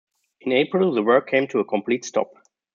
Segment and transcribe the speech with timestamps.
[0.39, 2.31] In April, the work came to a complete stop.